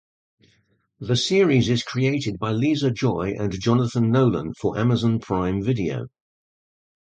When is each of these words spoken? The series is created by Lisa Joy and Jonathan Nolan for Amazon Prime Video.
The 0.99 1.15
series 1.15 1.69
is 1.69 1.83
created 1.83 2.39
by 2.39 2.53
Lisa 2.53 2.89
Joy 2.89 3.35
and 3.37 3.51
Jonathan 3.51 4.09
Nolan 4.09 4.55
for 4.55 4.75
Amazon 4.75 5.19
Prime 5.19 5.61
Video. 5.61 6.07